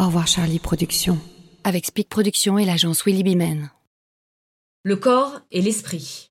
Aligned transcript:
Au 0.00 0.06
revoir 0.06 0.28
Charlie 0.28 0.60
Productions. 0.60 1.18
Avec 1.64 1.84
Speak 1.84 2.08
Productions 2.08 2.56
et 2.56 2.64
l'agence 2.64 3.04
Willy 3.04 3.24
Bimen. 3.24 3.72
Le 4.84 4.94
corps 4.94 5.40
et 5.50 5.60
l'esprit. 5.60 6.30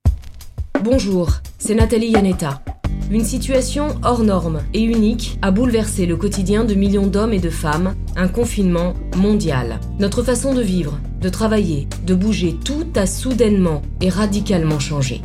Bonjour, 0.82 1.32
c'est 1.58 1.76
Nathalie 1.76 2.12
Yanetta. 2.12 2.64
Une 3.12 3.26
situation 3.26 4.00
hors 4.04 4.24
norme 4.24 4.62
et 4.74 4.82
unique 4.82 5.38
a 5.42 5.52
bouleversé 5.52 6.06
le 6.06 6.16
quotidien 6.16 6.64
de 6.64 6.76
millions 6.76 7.08
d'hommes 7.08 7.34
et 7.34 7.42
de 7.42 7.50
femmes, 7.50 7.94
un 8.16 8.30
confinement 8.30 8.94
mondial. 9.18 9.82
Notre 10.00 10.24
façon 10.24 10.54
de 10.54 10.62
vivre, 10.62 10.98
de 11.20 11.28
travailler, 11.28 11.90
de 12.06 12.16
bouger, 12.16 12.56
tout 12.64 12.88
a 12.96 13.06
soudainement 13.06 13.82
et 14.00 14.08
radicalement 14.08 14.80
changé. 14.80 15.22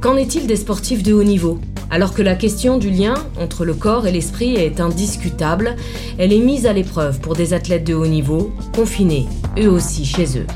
Qu'en 0.00 0.16
est-il 0.16 0.48
des 0.48 0.56
sportifs 0.56 1.04
de 1.04 1.12
haut 1.12 1.22
niveau? 1.22 1.60
Alors 1.94 2.12
que 2.12 2.22
la 2.22 2.34
question 2.34 2.76
du 2.76 2.90
lien 2.90 3.14
entre 3.38 3.64
le 3.64 3.72
corps 3.72 4.08
et 4.08 4.10
l'esprit 4.10 4.56
est 4.56 4.80
indiscutable, 4.80 5.76
elle 6.18 6.32
est 6.32 6.40
mise 6.40 6.66
à 6.66 6.72
l'épreuve 6.72 7.20
pour 7.20 7.34
des 7.34 7.54
athlètes 7.54 7.86
de 7.86 7.94
haut 7.94 8.08
niveau, 8.08 8.50
confinés, 8.74 9.26
eux 9.56 9.68
aussi 9.70 10.04
chez 10.04 10.36
eux. 10.40 10.46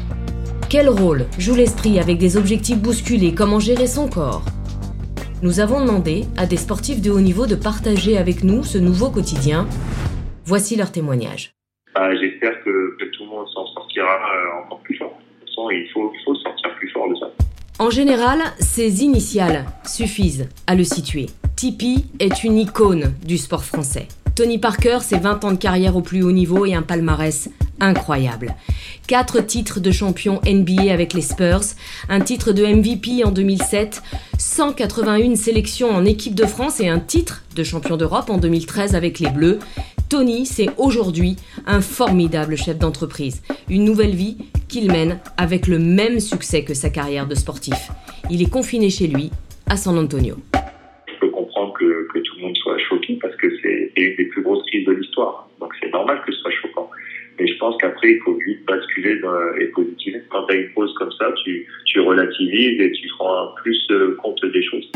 Quel 0.69 0.89
rôle 0.89 1.27
joue 1.39 1.55
l'esprit 1.55 2.01
avec 2.01 2.19
des 2.19 2.37
objectifs 2.37 2.79
bousculés? 2.79 3.37
Comment 3.37 3.61
gérer 3.61 3.87
son 3.87 4.09
corps? 4.09 4.43
Nous 5.41 5.61
avons 5.61 5.81
demandé 5.81 6.25
à 6.37 6.45
des 6.45 6.57
sportifs 6.57 7.01
de 7.01 7.13
haut 7.13 7.21
niveau 7.21 7.47
de 7.47 7.55
partager 7.55 8.19
avec 8.19 8.43
nous 8.43 8.65
ce 8.65 8.79
nouveau 8.79 9.09
quotidien. 9.09 9.69
Voici 10.45 10.75
leur 10.75 10.91
témoignage. 10.91 11.53
Bah, 11.95 12.13
j'espère 12.17 12.65
que, 12.65 12.99
tout 13.13 13.23
le 13.23 13.31
monde 13.31 13.47
s'en 13.55 13.65
sortira 13.75 14.11
euh, 14.11 14.65
encore 14.65 14.81
plus 14.81 14.97
fort. 14.97 15.17
De 15.41 15.73
il 15.73 15.89
faut, 15.93 16.13
il 16.13 16.25
faut 16.25 16.35
sortir 16.35 16.58
En 17.81 17.91
général, 17.91 18.41
ces 18.59 19.05
initiales 19.05 19.65
suffisent 19.87 20.49
à 20.67 20.75
le 20.75 20.83
situer. 20.83 21.27
Tipeee 21.55 22.07
est 22.19 22.43
une 22.43 22.59
icône 22.59 23.15
du 23.25 23.39
sport 23.39 23.63
français. 23.65 24.09
Tony 24.35 24.59
Parker, 24.59 24.99
c'est 25.03 25.19
20 25.19 25.45
ans 25.45 25.53
de 25.53 25.59
carrière 25.59 25.95
au 25.95 26.01
plus 26.01 26.25
haut 26.25 26.33
niveau 26.33 26.67
et 26.67 26.75
un 26.75 26.83
palmarès 26.83 27.49
incroyable. 27.79 28.57
Quatre 29.07 29.41
titres 29.41 29.79
de 29.79 29.93
champion 29.93 30.41
NBA 30.45 30.93
avec 30.93 31.13
les 31.13 31.23
Spurs, 31.23 31.63
un 32.09 32.21
titre 32.21 32.51
de 32.51 32.67
MVP 32.67 33.23
en 33.25 33.31
2007, 33.31 34.03
181 34.39 35.37
sélections 35.37 35.91
en 35.91 36.05
équipe 36.05 36.35
de 36.35 36.47
France 36.47 36.81
et 36.81 36.89
un 36.89 36.99
titre 36.99 37.45
de 37.55 37.63
champion 37.63 37.97
d'Europe 37.97 38.29
en 38.29 38.39
2013 38.39 38.97
avec 38.97 39.21
les 39.21 39.31
Bleus. 39.31 39.61
Tony, 40.09 40.47
c'est 40.47 40.71
aujourd'hui 40.79 41.37
un 41.67 41.81
formidable 41.81 42.57
chef 42.57 42.77
d'entreprise, 42.77 43.43
une 43.69 43.85
nouvelle 43.85 44.17
vie 44.17 44.37
qu'il 44.69 44.91
mène 44.93 45.19
avec 45.37 45.67
le 45.67 45.79
même 45.79 46.21
succès 46.21 46.65
que 46.65 46.75
sa 46.75 46.91
carrière 46.91 47.27
de 47.27 47.35
sportif. 47.35 47.89
Il 48.31 48.43
est 48.43 48.51
confiné 48.51 48.91
chez 48.91 49.07
lui, 49.07 49.31
à 49.69 49.77
San 49.77 49.99
Antonio. 49.99 50.37
Je 51.07 51.19
peux 51.21 51.31
comprendre 51.31 51.73
que, 51.75 52.09
que 52.13 52.19
tout 52.19 52.37
le 52.37 52.43
monde 52.43 52.57
soit 52.59 52.79
choqué 52.89 53.19
parce 53.21 53.35
que 53.37 53.49
c'est 53.63 53.93
une 53.97 54.17
des 54.17 54.25
plus 54.27 54.43
grosses 54.43 54.65
crises 54.67 54.87
de 54.87 54.93
l'histoire. 54.93 55.49
Donc 55.61 55.73
c'est 55.81 55.91
normal 55.91 56.23
que 56.27 56.33
ce 56.33 56.39
soit 56.41 56.53
choquant. 56.63 56.91
Mais 57.39 57.47
je 57.47 57.57
pense 57.59 57.77
qu'après, 57.81 58.13
il 58.13 58.21
faut 58.21 58.37
vite 58.47 58.65
basculer 58.67 59.21
et 59.61 59.67
positiver. 59.67 60.21
Quand 60.31 60.45
tu 60.47 60.55
as 60.55 60.59
une 60.59 60.71
pause 60.71 60.93
comme 60.95 61.13
ça, 61.13 61.33
tu, 61.45 61.67
tu 61.85 62.01
relativises 62.01 62.81
et 62.81 62.91
tu 62.93 63.09
prends 63.17 63.55
plus 63.63 63.87
euh, 63.91 64.17
compte 64.21 64.45
des 64.45 64.63
choses. 64.65 64.88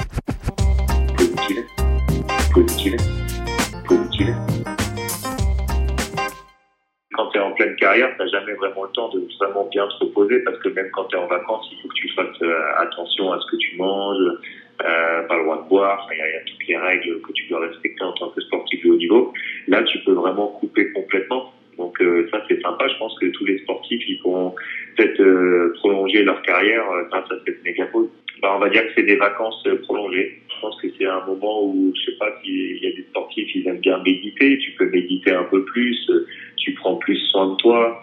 Jamais 8.43 8.57
vraiment 8.59 8.85
le 8.85 8.91
temps 8.91 9.09
de 9.11 9.27
vraiment 9.39 9.69
bien 9.71 9.87
te 9.87 10.05
reposer 10.05 10.41
parce 10.41 10.59
que 10.59 10.69
même 10.71 10.91
quand 10.93 11.05
tu 11.05 11.17
es 11.17 11.19
en 11.19 11.27
vacances, 11.27 11.69
il 11.73 11.81
faut 11.81 11.89
que 11.89 11.95
tu 11.95 12.09
fasses 12.11 12.43
euh, 12.43 12.63
attention 12.79 13.33
à 13.33 13.41
ce 13.41 13.47
que 13.51 13.57
tu 13.57 13.77
manges, 13.77 14.39
euh, 14.85 15.23
pas 15.23 15.37
le 15.37 15.45
droit 15.45 15.63
de 15.63 15.69
boire, 15.69 16.09
il 16.11 16.19
y, 16.19 16.21
a 16.21 16.41
toutes 16.47 16.67
les 16.67 16.77
règles 16.77 17.21
que 17.23 17.33
tu 17.33 17.47
dois 17.49 17.61
respecter 17.61 18.03
en 18.05 18.13
tant 18.13 18.31
que 18.31 18.41
sportif 18.41 18.85
de 18.85 18.91
haut 18.91 18.97
niveau. 18.97 19.33
Là, 19.69 19.83
tu 19.85 19.99
peux 20.01 20.13
vraiment 20.13 20.49
couper 20.61 20.93
complètement 20.93 21.53
donc 21.79 22.01
euh, 22.03 22.29
ça 22.31 22.43
c'est 22.49 22.61
sympa. 22.61 22.87
Je 22.87 22.99
pense 22.99 23.19
que 23.19 23.27
tous 23.27 23.47
les 23.47 23.59
sportifs 23.61 24.03
ils 24.07 24.19
pourront 24.19 24.55
peut-être 24.97 25.73
prolonger 25.79 26.23
leur 26.23 26.43
carrière 26.43 26.85
grâce 27.11 27.31
à 27.31 27.37
cette 27.47 27.65
méga 27.65 27.87
pause. 27.87 28.11
Bah, 28.43 28.55
on 28.57 28.59
va 28.59 28.69
dire 28.69 28.85
que 28.87 28.93
c'est 28.97 29.05
des 29.05 29.17
vacances 29.17 29.63
prolongées. 29.85 30.43
Je 30.49 30.61
pense 30.61 30.81
que 30.81 30.89
c'est 30.99 31.07
un 31.07 31.25
moment 31.27 31.65
où 31.65 31.93
je 31.95 32.11
sais 32.11 32.19
pas 32.19 32.29
s'il 32.43 32.83
y 32.83 32.87
a 32.89 32.91
des 32.91 33.05
sportifs 33.11 33.49
ils 33.55 33.69
aiment 33.69 33.79
bien 33.79 34.03
méditer. 34.03 34.59
Tu 34.59 34.73
peux 34.73 34.91
méditer 34.91 35.31
un 35.33 35.45
peu 35.45 35.65
plus. 35.65 36.11
Tu 36.57 36.73
prends 36.75 36.97
plus 36.97 37.17
soin 37.31 37.53
de 37.53 37.57
toi. 37.57 38.03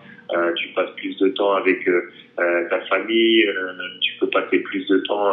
tu 0.55 0.69
passes 0.69 0.91
plus 0.95 1.17
de 1.17 1.27
temps 1.29 1.53
avec 1.55 1.85
ta 2.37 2.79
famille. 2.87 3.45
tu 4.01 4.13
peux 4.19 4.27
passer 4.27 4.59
plus 4.59 4.87
de 4.87 4.97
temps. 4.99 5.31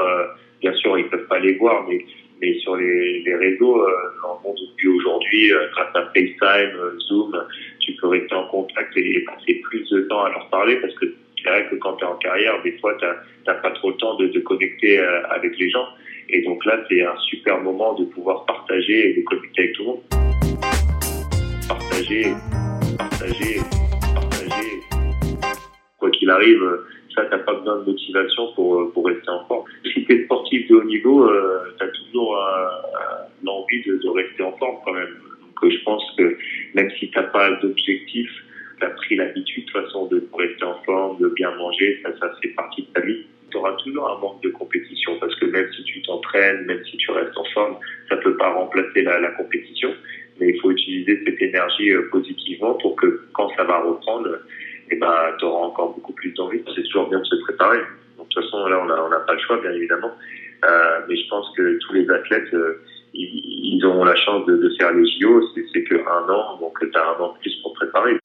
bien 0.61 0.73
sûr 0.75 0.99
ils 0.99 1.09
peuvent 1.09 1.29
pas 1.29 1.39
les 1.39 1.55
voir, 1.55 1.87
mais 1.89 2.05
mais 2.41 2.59
sur 2.59 2.77
les, 2.77 3.35
réseaux, 3.35 3.81
euh, 3.81 3.91
dans 4.23 4.39
le 4.39 4.49
monde 4.49 4.59
depuis 4.61 4.89
aujourd'hui, 4.89 5.53
grâce 5.73 5.95
à 5.95 6.11
FaceTime, 6.13 6.99
Zoom, 7.09 7.37
tu 7.81 7.93
peux 7.95 8.09
rester 8.09 8.35
en 8.35 8.47
contact 8.49 8.97
et 8.97 9.21
passer 9.21 9.55
plus 9.65 9.89
de 9.91 10.01
temps 10.03 10.25
à 10.25 10.31
leur 10.31 10.49
parler 10.51 10.77
parce 10.77 10.95
que 10.97 11.07
c'est 11.47 11.53
vrai 11.53 11.69
que 11.71 11.77
quand 11.77 11.95
tu 11.95 12.05
es 12.05 12.09
en 12.09 12.17
carrière, 12.17 12.61
des 12.63 12.73
fois, 12.79 12.97
tu 12.99 13.07
n'as 13.47 13.55
pas 13.55 13.71
trop 13.71 13.91
le 13.91 13.97
temps 13.97 14.17
de 14.17 14.27
te 14.27 14.39
connecter 14.41 14.99
euh, 14.99 15.23
avec 15.31 15.57
les 15.59 15.71
gens. 15.71 15.87
Et 16.29 16.43
donc 16.43 16.65
là, 16.65 16.81
c'est 16.89 17.05
un 17.05 17.17
super 17.19 17.61
moment 17.61 17.95
de 17.95 18.05
pouvoir 18.07 18.45
partager 18.47 19.11
et 19.11 19.15
de 19.15 19.23
connecter 19.23 19.63
avec 19.63 19.73
tout 19.75 19.83
le 19.83 19.89
monde. 19.89 20.01
Partager, 21.69 22.27
partager, 22.99 23.61
partager. 24.15 24.81
Quoi 25.99 26.11
qu'il 26.11 26.31
arrive, 26.31 26.63
ça, 27.15 27.25
tu 27.27 27.31
n'as 27.31 27.39
pas 27.39 27.55
besoin 27.55 27.79
de 27.79 27.85
motivation 27.85 28.53
pour, 28.55 28.93
pour 28.93 29.07
rester 29.07 29.29
en 29.29 29.47
forme. 29.47 29.65
Si 29.85 30.05
tu 30.05 30.21
es 30.21 30.25
sportif 30.25 30.69
de 30.69 30.75
haut 30.75 30.85
niveau, 30.85 31.31
euh, 31.31 31.75
tu 31.79 31.85
as 31.85 31.89
toujours 31.89 32.37
l'envie 33.45 33.85
de, 33.85 33.99
de 34.03 34.09
rester 34.09 34.43
en 34.43 34.53
forme 34.57 34.79
quand 34.85 34.95
même 34.95 35.15
que 35.61 35.71
je 35.71 35.79
pense 35.85 36.03
que 36.19 36.37
même 36.75 36.91
si 36.99 37.09
tu 37.09 37.17
n'as 37.17 37.25
pas 37.25 37.53
d'objectif, 37.63 38.29
tu 38.79 38.85
as 38.85 38.91
pris 38.91 39.17
l'habitude 39.17 39.67
de 39.67 39.71
toute 39.71 39.85
façon 39.85 40.07
de 40.07 40.27
rester 40.33 40.65
en 40.65 40.83
forme, 40.85 41.19
de 41.19 41.29
bien 41.29 41.55
manger, 41.57 42.01
ça, 42.03 42.11
ça 42.19 42.33
fait 42.43 42.49
partie 42.51 42.83
de 42.83 42.89
ta 42.89 43.01
vie. 43.01 43.27
Tu 43.51 43.57
auras 43.57 43.73
toujours 43.85 44.11
un 44.11 44.19
manque 44.21 44.43
de 44.43 44.51
compétition 44.51 45.17
parce 45.21 45.35
que 45.37 45.47
même 45.47 45.69
si 45.73 45.85
tu 45.85 46.03
t'entraînes, 46.03 46.65
même 46.67 46.85
si 46.85 46.97
tu 46.97 47.11
restes 47.11 47.37
en 47.37 47.45
forme, 47.55 47.77
ça 48.09 48.17
peut 48.17 48.37
pas 48.37 48.53
remplacer 48.53 49.03
la, 49.03 49.21
la 49.21 49.31
compétition. 49.33 49.95
Mais 50.39 50.51
il 50.51 50.61
faut 50.61 50.71
utiliser 50.71 51.23
cette 51.25 51.41
énergie 51.41 51.91
euh, 51.91 52.09
positivement 52.11 52.75
pour 52.75 52.97
que 52.97 53.23
quand 53.33 53.49
ça 53.57 53.65
va 53.65 53.81
reprendre, 53.81 54.39
eh 54.91 54.97
ben, 54.97 55.15
tu 55.39 55.45
auras 55.45 55.67
encore 55.67 55.95
beaucoup 55.95 56.13
plus 56.13 56.33
d'envie. 56.33 56.63
C'est 56.75 56.83
toujours 56.83 57.09
bien 57.09 57.21
de 57.21 57.25
se 57.25 57.37
préparer. 57.37 57.79
Donc, 58.19 58.29
de 58.29 58.35
toute 58.35 58.45
façon, 58.45 58.67
là, 58.67 58.83
on 58.83 59.09
n'a 59.09 59.21
pas 59.21 59.33
le 59.33 59.41
choix, 59.41 59.61
bien 59.61 59.73
évidemment. 59.73 60.13
Euh, 60.65 61.01
mais 61.09 61.17
je 61.17 61.29
pense 61.29 61.47
que 61.57 61.79
tous 61.79 61.93
les 61.95 62.11
athlètes, 62.11 62.53
euh, 62.55 62.81
ils, 63.15 63.85
ont 63.87 64.05
la 64.05 64.17
chance 64.17 64.45
de, 64.47 64.57
de 64.57 64.71
faire 64.79 64.93
les 64.93 65.07
JO, 65.07 65.43
c'est 65.73 65.85
que 65.85 65.95
un 65.95 66.33
an, 66.33 66.59
donc 66.59 66.79
tu 66.81 66.99
as 66.99 67.09
un 67.09 67.21
an 67.21 67.35
de 67.35 67.39
plus 67.39 67.55
pour 67.63 67.73
préparer. 67.75 68.17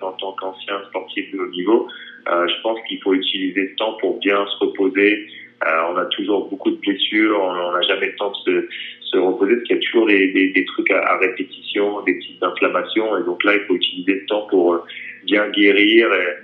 En 0.00 0.12
tant 0.12 0.32
qu'ancien 0.32 0.82
sportif 0.88 1.30
de 1.32 1.38
haut 1.38 1.50
niveau, 1.50 1.88
euh, 2.28 2.46
je 2.48 2.62
pense 2.62 2.78
qu'il 2.88 3.00
faut 3.02 3.14
utiliser 3.14 3.68
ce 3.70 3.74
temps 3.76 3.94
pour 3.94 4.18
bien 4.18 4.44
se 4.46 4.64
reposer. 4.64 5.26
Euh, 5.66 5.92
on 5.92 5.96
a 5.96 6.04
toujours 6.06 6.48
beaucoup 6.48 6.70
de 6.70 6.76
blessures, 6.76 7.40
on 7.40 7.72
n'a 7.72 7.82
jamais 7.82 8.06
le 8.06 8.16
temps 8.16 8.32
de 8.46 8.68
se, 9.00 9.16
reposer 9.16 9.56
parce 9.56 9.66
qu'il 9.66 9.76
y 9.76 9.78
a 9.78 9.82
toujours 9.82 10.06
des, 10.06 10.64
trucs 10.66 10.90
à, 10.90 11.18
répétition, 11.18 12.02
des 12.02 12.14
petites 12.14 12.42
inflammations. 12.42 13.18
Et 13.18 13.24
donc 13.24 13.44
là, 13.44 13.54
il 13.54 13.60
faut 13.66 13.74
utiliser 13.74 14.20
ce 14.20 14.26
temps 14.26 14.46
pour 14.48 14.74
euh, 14.74 14.84
bien 15.24 15.48
guérir, 15.50 16.08
et, 16.12 16.36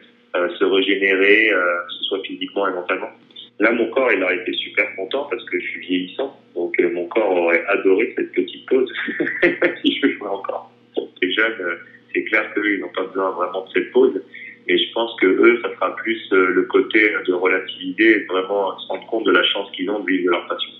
se 0.58 0.64
régénérer, 0.64 1.48
que 1.48 1.92
ce 1.94 2.04
soit 2.04 2.20
physiquement 2.22 2.68
et 2.68 2.72
mentalement. 2.72 3.10
Là, 3.60 3.72
mon 3.72 3.86
corps, 3.90 4.12
il 4.12 4.22
a 4.22 4.32
été 4.34 4.52
super 4.52 4.94
content 4.94 5.26
parce 5.28 5.44
que 5.46 5.58
je 5.58 5.66
suis 5.66 5.80
vieillissant. 5.80 6.38
Donc, 6.54 6.78
mon 6.80 7.06
corps 7.06 7.30
aurait 7.30 7.64
adoré 7.66 8.12
cette 8.16 8.32
petite 8.32 8.66
pause. 8.66 8.92
si 9.82 9.98
je 10.00 10.08
jouer 10.12 10.28
encore. 10.28 10.70
les 11.20 11.32
jeunes, 11.32 11.56
euh, 11.60 11.76
c'est 12.14 12.22
clair 12.24 12.52
qu'eux, 12.54 12.74
ils 12.74 12.80
n'ont 12.80 12.92
pas 12.94 13.04
besoin 13.04 13.27
vraiment 13.38 13.64
de 13.64 13.70
cette 13.72 13.90
pause. 13.92 14.20
Mais 14.66 14.76
je 14.76 14.92
pense 14.92 15.18
que 15.20 15.26
eux, 15.26 15.58
ça 15.62 15.72
sera 15.74 15.96
plus 15.96 16.20
euh, 16.32 16.48
le 16.48 16.62
côté 16.64 17.10
de 17.26 17.32
relativiser 17.32 18.16
et 18.16 18.24
vraiment 18.24 18.78
se 18.78 18.86
rendre 18.88 19.06
compte 19.06 19.24
de 19.24 19.30
la 19.30 19.42
chance 19.44 19.70
qu'ils 19.72 19.88
ont 19.90 20.00
de 20.00 20.06
vivre 20.06 20.26
de 20.26 20.30
leur 20.30 20.46
passion. 20.46 20.70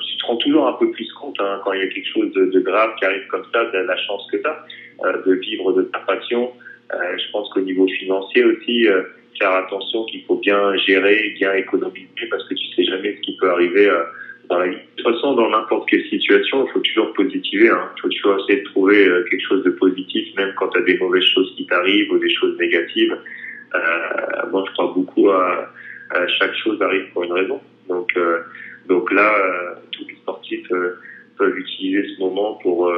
Tu 0.00 0.16
te 0.16 0.26
rends 0.26 0.36
toujours 0.36 0.66
un 0.66 0.72
peu 0.74 0.90
plus 0.90 1.10
compte 1.12 1.36
hein, 1.40 1.60
quand 1.64 1.72
il 1.72 1.80
y 1.80 1.82
a 1.82 1.88
quelque 1.88 2.08
chose 2.08 2.32
de, 2.32 2.60
grave 2.60 2.90
qui 2.98 3.04
arrive 3.04 3.26
comme 3.28 3.44
ça, 3.52 3.64
de 3.64 3.78
la 3.78 3.96
chance 3.96 4.26
que 4.32 4.38
tu 4.38 4.46
as 4.46 4.64
euh, 5.04 5.22
de 5.26 5.34
vivre 5.34 5.72
de 5.72 5.82
ta 5.82 5.98
passion. 6.00 6.52
je 6.92 7.30
pense 7.32 7.48
qu'au 7.50 7.60
niveau 7.60 7.86
financier 7.86 8.44
aussi, 8.44 8.86
faire 9.38 9.52
attention 9.52 10.04
qu'il 10.06 10.24
faut 10.24 10.36
bien 10.36 10.76
gérer, 10.76 11.34
bien 11.38 11.52
économiser 11.54 12.26
parce 12.30 12.46
que 12.48 12.54
tu 12.54 12.66
sais 12.74 12.84
jamais 12.84 13.16
ce 13.16 13.20
qui 13.20 13.36
peut 13.36 13.50
arriver 13.50 13.88
De 14.50 14.76
toute 14.96 15.14
façon, 15.14 15.34
dans 15.34 15.48
n'importe 15.48 15.88
quelle 15.88 16.04
situation, 16.08 16.66
il 16.66 16.72
faut 16.72 16.80
toujours 16.80 17.12
positiver. 17.12 17.66
Il 17.66 17.70
hein. 17.70 17.88
faut 18.02 18.08
toujours 18.08 18.36
essayer 18.40 18.62
de 18.62 18.64
trouver 18.64 19.06
euh, 19.06 19.24
quelque 19.30 19.46
chose 19.46 19.62
de 19.62 19.70
positif, 19.70 20.34
même 20.36 20.52
quand 20.56 20.68
tu 20.70 20.78
as 20.78 20.82
des 20.82 20.98
mauvaises 20.98 21.24
choses 21.24 21.54
qui 21.56 21.66
t'arrivent 21.66 22.10
ou 22.10 22.18
des 22.18 22.34
choses 22.34 22.58
négatives. 22.58 23.16
Euh, 23.74 24.50
moi, 24.50 24.64
je 24.66 24.72
crois 24.72 24.92
beaucoup 24.92 25.30
à, 25.30 25.72
chaque 26.38 26.54
chose 26.56 26.82
arrive 26.82 27.08
pour 27.12 27.22
une 27.22 27.32
raison. 27.32 27.60
Donc, 27.88 28.10
euh, 28.16 28.40
donc 28.88 29.12
là, 29.12 29.32
euh, 29.32 29.74
tous 29.92 30.06
les 30.08 30.16
sportifs 30.16 30.68
peuvent 31.38 31.56
utiliser 31.56 32.08
ce 32.14 32.20
moment 32.20 32.54
pour 32.54 32.92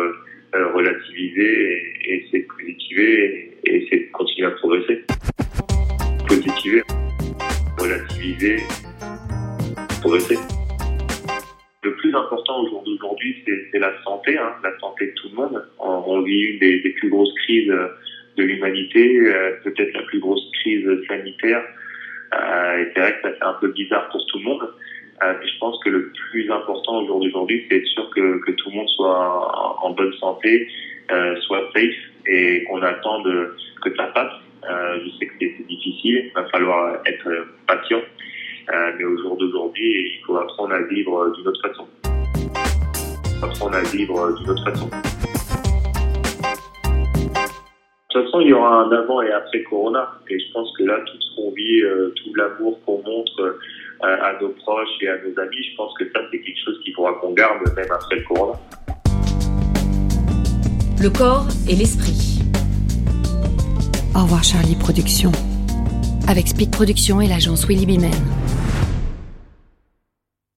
relativiser 0.74 1.42
et, 1.42 2.12
et, 2.12 2.24
essayer 2.24 2.42
de 2.44 2.48
positiver 2.48 3.24
et, 3.24 3.70
et 3.70 3.82
essayer 3.82 4.06
de 4.06 4.12
continuer 4.12 4.48
à 4.48 4.50
progresser. 4.52 5.04
Positiver, 6.26 6.82
relativiser, 7.78 8.56
progresser 10.00 10.38
important 12.14 12.62
au 12.62 12.68
jour 12.68 12.82
d'aujourd'hui, 12.84 13.42
c'est 13.46 13.78
la 13.78 13.92
santé, 14.02 14.38
hein, 14.38 14.52
la 14.62 14.78
santé 14.78 15.06
de 15.06 15.12
tout 15.12 15.28
le 15.30 15.36
monde. 15.36 15.64
On, 15.78 16.20
vit 16.22 16.40
une 16.40 16.58
des, 16.58 16.78
plus 16.90 17.08
grosses 17.08 17.32
crises 17.44 17.72
de 18.36 18.42
l'humanité, 18.42 19.18
euh, 19.20 19.52
peut-être 19.64 19.92
la 19.94 20.02
plus 20.02 20.18
grosse 20.20 20.42
crise 20.60 20.86
sanitaire. 21.08 21.62
Euh, 22.34 22.78
et 22.78 22.88
c'est 22.92 23.00
vrai 23.00 23.12
que 23.16 23.22
ça 23.22 23.34
fait 23.34 23.44
un 23.44 23.54
peu 23.60 23.68
bizarre 23.68 24.08
pour 24.10 24.24
tout 24.26 24.38
le 24.38 24.44
monde. 24.44 24.62
Euh, 25.22 25.34
mais 25.38 25.46
je 25.46 25.58
pense 25.58 25.78
que 25.84 25.90
le 25.90 26.12
plus 26.30 26.50
important 26.50 27.02
au 27.02 27.06
jour 27.06 27.20
d'aujourd'hui, 27.20 27.64
c'est 27.68 27.76
être 27.76 27.86
sûr 27.86 28.10
que, 28.10 28.38
que, 28.44 28.52
tout 28.52 28.70
le 28.70 28.76
monde 28.76 28.88
soit 28.88 29.84
en, 29.84 29.90
bonne 29.90 30.12
santé, 30.14 30.68
euh, 31.12 31.36
soit 31.42 31.70
safe 31.74 31.94
et 32.26 32.64
qu'on 32.64 32.82
attende 32.82 33.54
que 33.82 33.94
ça 33.94 34.04
passe. 34.04 34.32
Euh, 34.68 34.98
je 35.04 35.10
sais 35.18 35.26
que 35.26 35.32
c'est 35.40 35.66
difficile, 35.66 36.24
il 36.26 36.32
va 36.34 36.48
falloir 36.48 37.00
être 37.06 37.46
patient. 37.66 38.00
Euh, 38.72 38.92
mais 38.96 39.04
au 39.04 39.18
jour 39.18 39.36
d'aujourd'hui, 39.36 40.18
il 40.18 40.24
faut 40.24 40.36
apprendre 40.36 40.72
à 40.74 40.82
vivre 40.82 41.30
d'une 41.36 41.48
autre 41.48 41.60
façon. 41.60 41.88
Apprendre 43.42 43.74
à 43.74 43.82
vivre 43.82 44.32
d'une 44.38 44.50
autre 44.50 44.64
façon. 44.64 44.86
De 48.12 48.20
toute 48.20 48.24
façon, 48.24 48.40
il 48.40 48.48
y 48.48 48.52
aura 48.52 48.82
un 48.82 48.92
avant 48.92 49.20
et 49.22 49.32
après 49.32 49.62
Corona. 49.64 50.08
Et 50.28 50.38
je 50.38 50.52
pense 50.52 50.70
que 50.78 50.84
là, 50.84 50.98
tout 51.06 51.20
ce 51.20 51.36
qu'on 51.36 51.50
vit, 51.50 51.82
euh, 51.82 52.12
tout 52.16 52.34
l'amour 52.34 52.78
qu'on 52.84 53.02
montre 53.02 53.40
euh, 53.40 53.58
à 54.00 54.38
nos 54.40 54.50
proches 54.50 54.88
et 55.00 55.08
à 55.08 55.16
nos 55.16 55.38
amis, 55.40 55.64
je 55.70 55.76
pense 55.76 55.92
que 55.98 56.04
ça, 56.12 56.20
c'est 56.30 56.38
quelque 56.38 56.64
chose 56.64 56.78
qu'il 56.84 56.94
faudra 56.94 57.14
qu'on 57.14 57.32
garde 57.32 57.62
même 57.74 57.90
après 57.90 58.16
le 58.16 58.22
Corona. 58.22 58.58
Le 61.00 61.10
corps 61.10 61.48
et 61.68 61.74
l'esprit. 61.74 62.42
Au 64.14 64.22
revoir 64.22 64.44
Charlie 64.44 64.76
Productions. 64.76 65.32
Avec 66.28 66.46
Speed 66.48 66.70
Productions 66.70 67.20
et 67.20 67.26
l'agence 67.26 67.66
Willy 67.66 67.86
Bimen. 67.86 68.12